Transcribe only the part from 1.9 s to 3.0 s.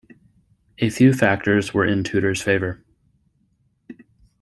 Tudor's favor.